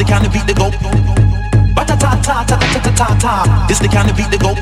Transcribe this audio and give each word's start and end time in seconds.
the 0.00 0.06
kind 0.06 0.24
of 0.26 0.32
beat 0.32 0.46
that 0.46 0.56
go. 0.56 0.70
Bata 1.74 1.94
ta 1.94 2.16
ta 2.24 2.42
ta 2.48 2.56
ta 2.56 2.80
ta 2.80 2.90
ta 2.96 3.08
ta. 3.20 3.66
This 3.68 3.78
the 3.80 3.88
kind 3.88 4.08
of 4.08 4.16
beat 4.16 4.30
that 4.30 4.40
go. 4.40 4.54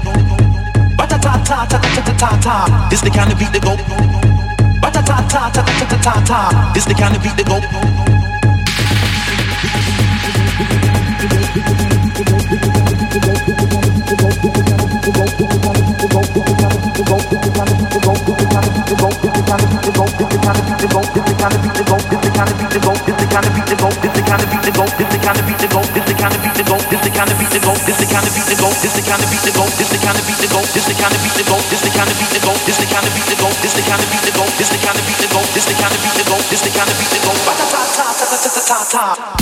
Bata 0.99 1.17
ta 1.17 1.39
ta 1.47 1.65
ta 1.71 1.79
ta 1.79 2.03
ta 2.03 2.15
ta 2.19 2.31
ta. 2.43 2.89
This 2.91 3.01
the 3.03 3.11
kind 3.11 3.31
of 3.31 3.39
beat 3.39 3.53
that 3.53 3.63
go. 3.63 3.77
Bata 4.83 5.01
ta 5.01 5.23
ta 5.31 5.49
ta 5.55 5.63
ta 5.63 5.85
ta 5.87 5.99
ta 6.03 6.15
ta. 6.27 6.73
This 6.75 6.87
the 6.87 6.95
kind 6.95 7.15
of 7.15 7.23
beat 7.23 7.37
that 7.37 7.47
go. 7.47 7.63
Thank 14.09 14.57
you 14.57 14.58
top. 38.89 39.38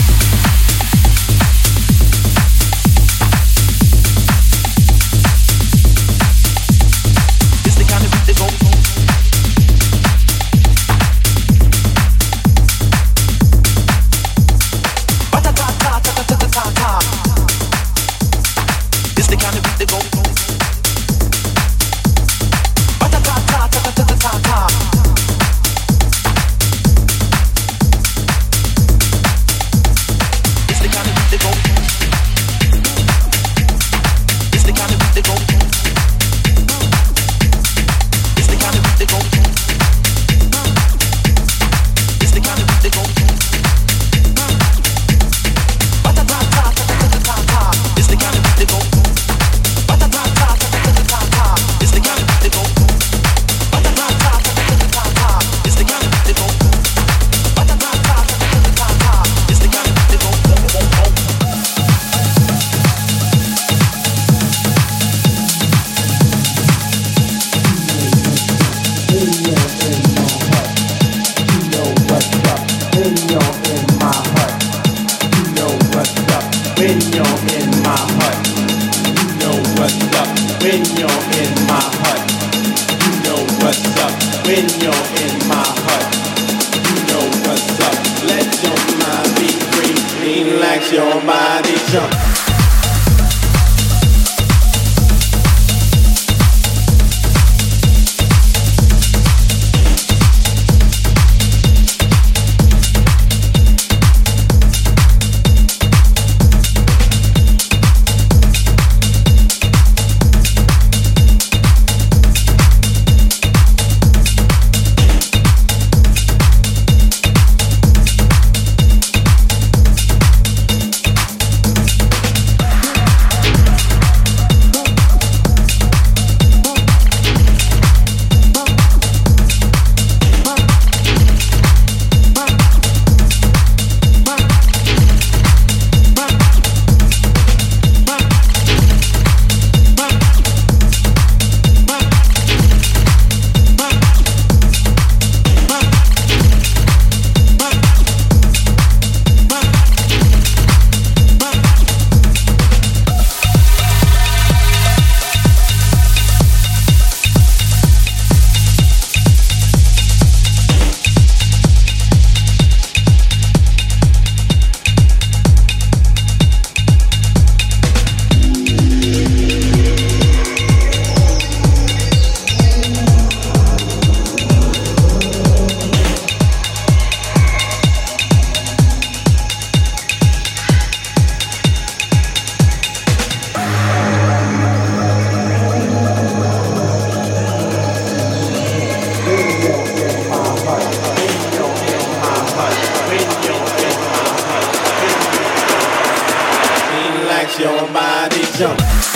Your 197.59 197.87
body, 197.92 198.42
jump. 198.59 199.15